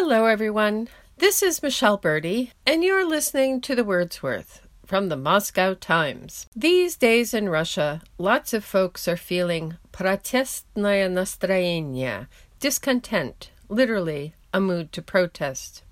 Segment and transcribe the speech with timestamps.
[0.00, 0.88] Hello, everyone.
[1.16, 6.46] This is Michele Berdy, and you're listening to The Word's Worth from the Moscow Times.
[6.54, 12.28] These days in Russia, lots of folks are feeling protestnaya настроение,
[12.60, 15.82] discontent, literally a mood to protest.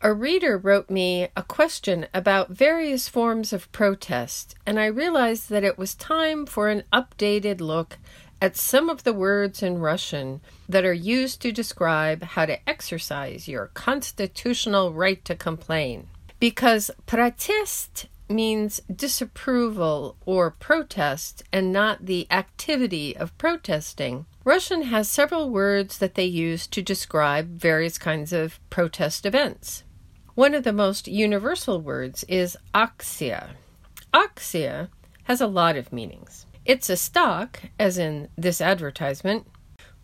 [0.00, 5.64] A reader wrote me a question about various forms of protest, and I realized that
[5.64, 7.98] it was time for an updated look
[8.40, 13.48] at some of the words in Russian that are used to describe how to exercise
[13.48, 16.08] your constitutional right to complain.
[16.38, 24.24] Because protest means disapproval or protest and not the activity of protesting.
[24.44, 29.82] Russian has several words that they use to describe various kinds of protest events.
[30.34, 33.50] One of the most universal words is aksia.
[34.14, 34.88] Aksia
[35.24, 36.46] has a lot of meanings.
[36.65, 39.45] It's a stock, as in this advertisement.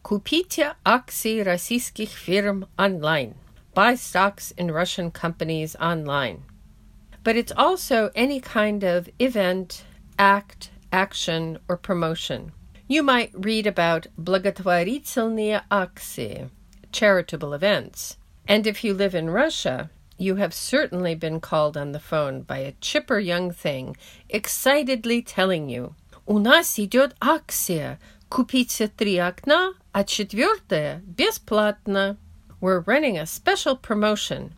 [0.04, 3.36] Kupite akции российских firm online.
[3.74, 6.44] Buy stocks in Russian companies online.
[7.24, 9.86] But it's also any kind of event,
[10.20, 12.52] act, action, or promotion.
[12.88, 16.50] You might read about благотворительные акции,
[16.92, 18.18] charitable events.
[18.48, 22.58] And if you live in Russia, you have certainly been called on the phone by
[22.58, 23.96] a chipper young thing,
[24.30, 25.96] excitedly telling you,
[26.26, 28.00] «У нас идет акция.
[28.30, 32.18] Купите три окна, а четвертое бесплатно».
[32.60, 34.54] We're running a special promotion.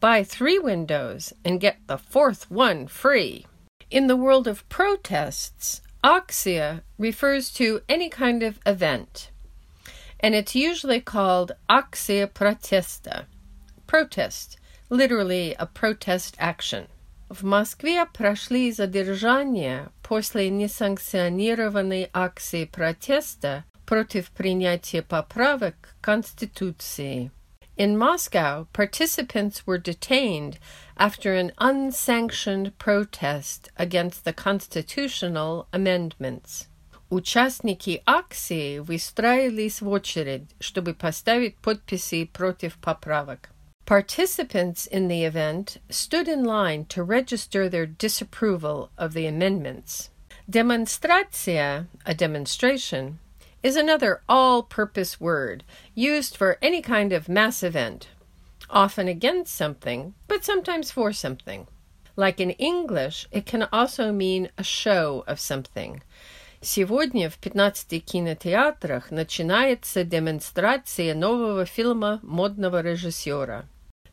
[0.00, 3.46] Buy three windows and get the fourth one free.
[3.90, 9.30] In the world of protests, aksia refers to any kind of event,
[10.20, 13.24] and it's usually called aksia protesta,
[13.86, 14.58] protest,
[14.90, 16.88] literally a protest action.
[17.29, 27.31] В Москве прошли задержания после несанкционированной акции протеста против принятия поправок к Конституции.
[27.77, 30.57] In Moscow, participants were detained
[30.97, 36.67] after an unsanctioned protest against the constitutional amendments.
[37.11, 43.51] Участники акции выстроились в очередь, чтобы поставить подписи против поправок.
[43.88, 50.08] Participants in the event stood in line to register their disapproval of the amendments.
[50.48, 53.18] Demonstratia, a demonstration,
[53.62, 58.08] is another all purpose word used for any kind of mass event,
[58.70, 61.66] often against something, but sometimes for something.
[62.16, 66.00] Like in English, it can also mean a show of something.
[66.62, 73.66] Сегодня в 15 кинотеатрах начинается демонстрация нового фильма модного режиссера.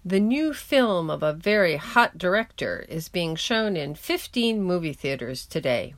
[0.06, 5.46] The new film of a very hot director is being shown in 15 movie theaters
[5.46, 5.94] today.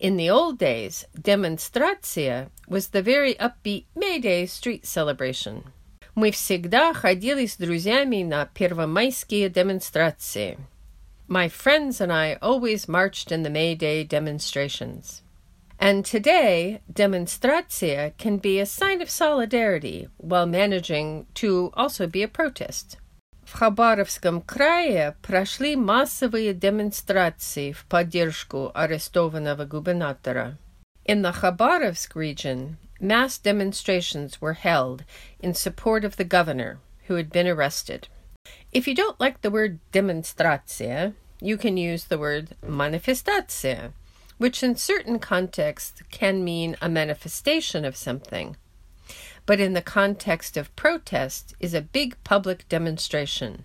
[0.00, 5.72] In the old days, demonstratia was the very upbeat May Day street celebration.
[6.16, 10.58] Мы всегда ходили с друзьями на первомайские демонстрации.
[11.28, 15.22] My friends and I always marched in the May Day demonstrations.
[15.78, 22.28] And today, demonstratia can be a sign of solidarity while managing to also be a
[22.28, 22.96] protest.
[23.54, 30.58] В Хабаровском крае прошли массовые демонстрации в поддержку арестованного губернатора.
[31.06, 35.04] In the Khabarovsk region, mass demonstrations were held
[35.38, 38.08] in support of the governor who had been arrested.
[38.72, 43.92] If you don't like the word demonstratia, you can use the word manifestatia,
[44.36, 48.56] which in certain contexts can mean a manifestation of something
[49.48, 53.64] but in the context of protest is a big public demonstration.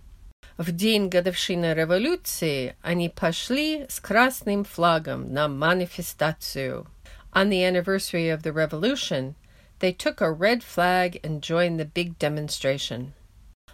[0.57, 6.85] В день годовщины революции они пошли с красным флагом на манифестацию.
[7.31, 9.35] On the anniversary of the revolution,
[9.79, 13.13] they took a red flag and joined the big demonstration.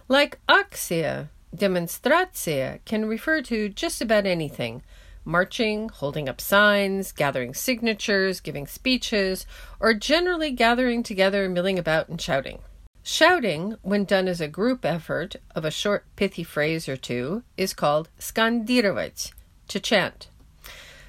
[0.08, 4.82] Like aksia, demonstratia can refer to just about anything,
[5.24, 9.44] marching, holding up signs, gathering signatures, giving speeches,
[9.80, 12.60] or generally gathering together, milling about, and shouting.
[13.02, 17.74] Shouting, when done as a group effort of a short pithy phrase or two, is
[17.74, 19.32] called skandirovать,
[19.68, 20.28] to chant.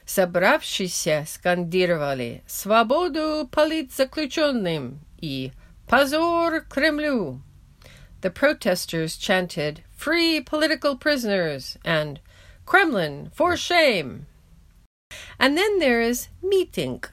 [0.05, 5.51] Собравшиеся скандировали «Свободу политзаключенным» и
[5.87, 7.41] «Позор Кремлю».
[8.21, 12.19] The protesters chanted «Free political prisoners» and
[12.65, 14.27] Kremlin, for shame!
[15.39, 17.03] And then there is meeting,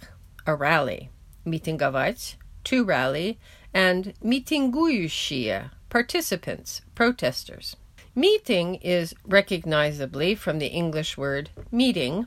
[0.46, 1.10] a rally.
[1.46, 2.34] Митинговать,
[2.64, 3.38] to rally,
[3.72, 7.76] and митингующие, participants, protesters.
[8.14, 12.26] Meeting is recognizably from the English word meeting,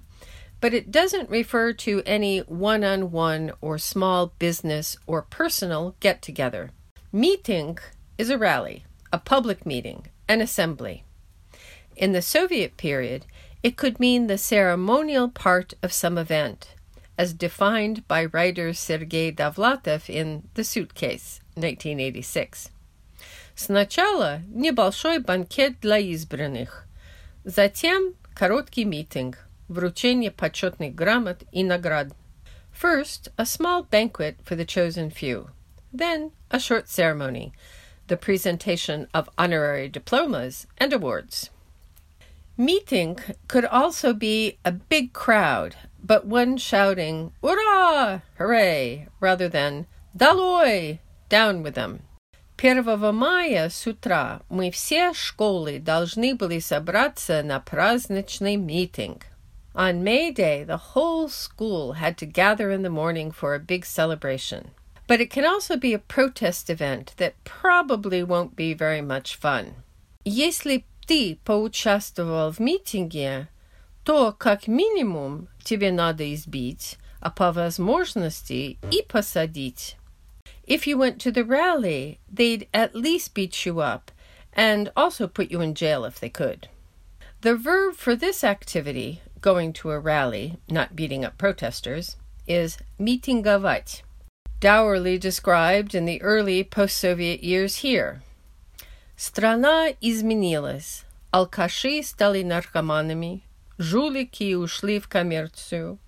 [0.59, 6.21] but it doesn't refer to any one on one or small business or personal get
[6.21, 6.71] together.
[7.11, 7.77] Meeting
[8.17, 11.03] is a rally, a public meeting, an assembly.
[11.96, 13.26] In the Soviet period,
[13.62, 16.74] it could mean the ceremonial part of some event,
[17.18, 22.70] as defined by writer Sergei Dovlatov in The Suitcase, 1986.
[23.54, 26.86] Сначала небольшой банкет для избранных,
[27.44, 32.08] затем короткий митинг, вручение почетных грамот и наград.
[32.72, 35.50] First, a small banquet for the chosen few,
[35.92, 37.52] then a short ceremony,
[38.08, 41.50] the presentation of honorary diplomas and awards.
[42.57, 48.23] Meeting could also be a big crowd, but one shouting, Ura!
[48.37, 49.07] Hooray!
[49.19, 49.85] rather than
[50.17, 50.99] Daloi!
[51.29, 52.03] Down with them.
[52.59, 52.83] 1
[53.13, 59.27] мая с утра мы все школы должны были собраться на праздничный митинг.
[59.75, 63.85] On May Day, the whole school had to gather in the morning for a big
[63.85, 64.71] celebration.
[65.05, 69.83] But it can also be a protest event that probably won't be very much fun.
[70.25, 73.47] Если ты поучаствовал в митинге,
[74.03, 79.97] то как минимум тебе надо избить, а по возможности и посадить.
[80.65, 84.11] If you went to the rally, they'd at least beat you up
[84.53, 86.67] and also put you in jail if they could.
[87.41, 92.17] The verb for this activity, going to a rally, not beating up protesters,
[92.47, 94.01] is митинговать,
[94.59, 98.23] dourly described in the early post Soviet years here.
[99.15, 101.03] Страна изменилась.
[101.31, 103.43] Алкаши стали наркоманами,
[103.77, 105.99] жулики ушли в коммерцию,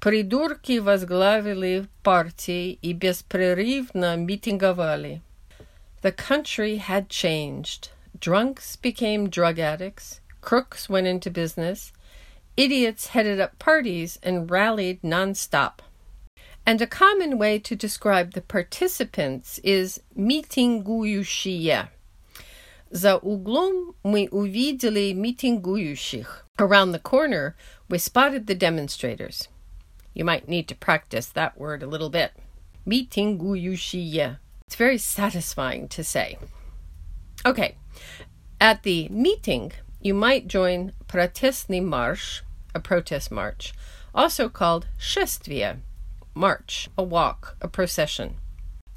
[0.00, 5.22] Придурки возглавили партии и беспрерывно митинговали.
[6.02, 7.90] The country had changed.
[8.16, 11.92] Drunks became drug addicts, crooks went into business,
[12.56, 15.80] idiots headed up parties and rallied nonstop.
[16.64, 21.88] And a common way to describe the participants is митингующие.
[22.92, 26.44] За углом мы увидели митингующих.
[26.58, 27.54] Around the corner,
[27.88, 29.48] we spotted the demonstrators.
[30.14, 32.32] You might need to practice that word a little bit.
[32.86, 34.38] Mitinguyushiye.
[34.66, 36.38] It's very satisfying to say.
[37.46, 37.76] Okay,
[38.60, 42.42] at the meeting, you might join Protestny Marsh,
[42.74, 43.72] a protest march,
[44.14, 45.78] also called Shestvia,
[46.34, 48.36] march, a walk, a procession.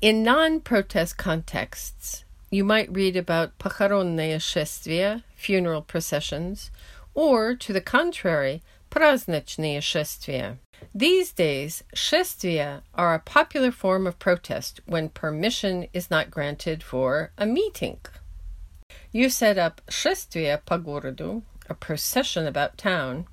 [0.01, 2.25] In non protest contexts,
[2.56, 6.71] you might read about похоронные шествия, funeral processions,
[7.13, 10.57] or, to the contrary, праздничные шествия,
[10.94, 17.31] these days, шествия are a popular form of protest when permission is not granted for
[17.38, 18.00] a meeting.
[19.12, 23.25] You set up шествие по городу, a procession about town,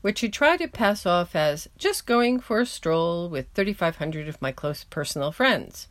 [0.00, 4.40] which you try to pass off as just going for a stroll with 3,500 of
[4.40, 5.88] my close personal friends.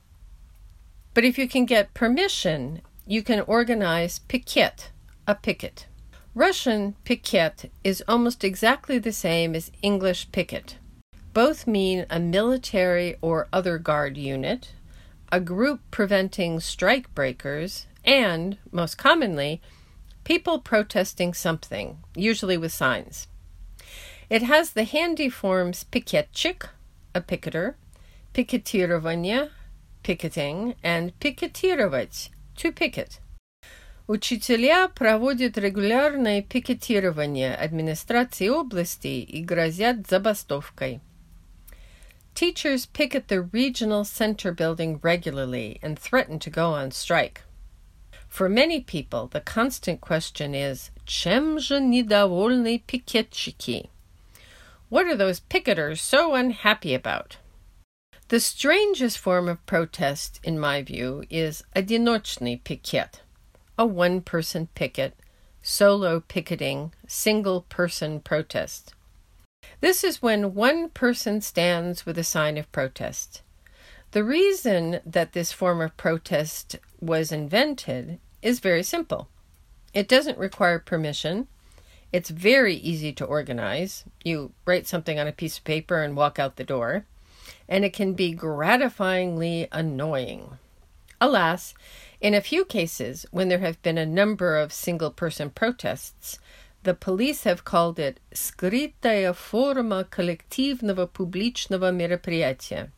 [1.14, 4.92] But if you can get permission, you can organize piquet,
[5.28, 5.88] a picket.
[6.36, 10.78] Russian piquet is almost exactly the same as English picket.
[11.34, 14.74] Both mean a military or other guard unit,
[15.32, 19.62] a group preventing strike breakers, and, most commonly,
[20.24, 23.28] people protesting something, usually with signs.
[24.30, 26.68] It has the handy forms piketchik,
[27.16, 27.76] a picketer,
[28.34, 29.50] piketирование,
[30.04, 33.20] picketing, and piketировать, to picket.
[34.08, 41.00] Учителя проводят регулярное пикетирование администрации области и грозят забастовкой.
[42.34, 47.42] Teachers picket the regional center building regularly and threaten to go on strike.
[48.28, 53.90] For many people, the constant question is, чем же недовольны пикетчики?
[54.90, 57.38] What are those picketers so unhappy about?
[58.30, 63.22] The strangest form of protest, in my view, is одиночный пикет
[63.76, 65.16] a one person picket,
[65.64, 68.94] solo picketing, single person protest.
[69.82, 73.42] This is when one person stands with a sign of protest.
[74.12, 79.28] The reason that this form of protest was invented is very simple.
[79.92, 81.48] It doesn't require permission.
[82.14, 84.06] It's very easy to organize.
[84.24, 87.06] You write something on a piece of paper and walk out the door.
[87.68, 90.58] And it can be gratifyingly annoying.
[91.22, 91.74] Alas,
[92.22, 96.40] in a few cases, when there have been a number of single person protests,
[96.84, 102.92] the police have called it скрытая форма коллективного публичного мероприятия,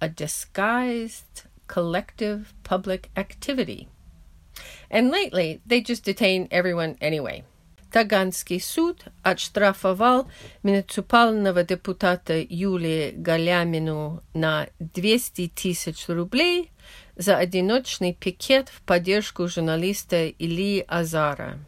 [0.00, 3.88] a disguised collective public activity.
[4.90, 7.44] And lately, they just detain everyone anyway.
[7.93, 10.27] Таганский суд отштрафовал
[10.63, 16.71] муниципального депутата Юлии Галямину на 200 тысяч рублей
[17.15, 21.59] за одиночный пикет в поддержку журналиста Ильи Азара.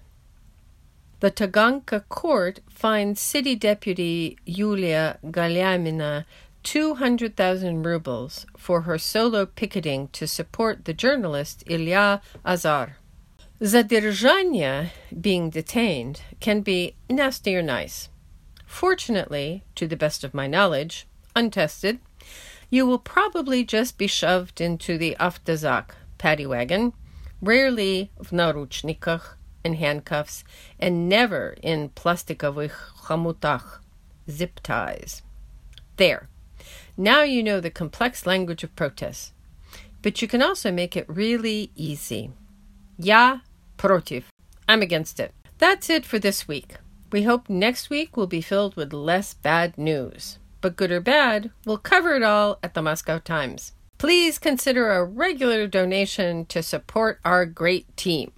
[1.21, 6.25] The Taganka court fined city deputy Yulia Galyamina
[6.63, 12.97] 200,000 rubles for her solo picketing to support the journalist Ilya Azar.
[13.64, 14.90] Zadержание,
[15.20, 18.08] being detained, can be nasty or nice.
[18.66, 21.98] Fortunately, to the best of my knowledge, untested,
[22.70, 26.92] you will probably just be shoved into the автозак paddy wagon,
[27.42, 30.44] rarely в наручниках and handcuffs,
[30.78, 33.80] and never in plastiковых хомутах,
[34.30, 35.22] zip ties.
[35.96, 36.28] There.
[36.96, 39.32] Now you know the complex language of protest.
[40.02, 42.30] But you can also make it really easy.
[42.98, 43.42] Я
[43.76, 44.24] против.
[44.68, 45.32] I'm against it.
[45.58, 46.76] That's it for this week.
[47.12, 50.38] We hope next week will be filled with less bad news.
[50.60, 53.72] But good or bad, we'll cover it all at the Moscow Times.
[53.98, 58.32] Please consider a regular donation to support our great team.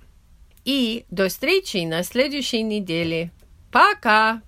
[0.64, 3.30] И до встречи на следующей неделе.
[3.70, 4.42] Пока!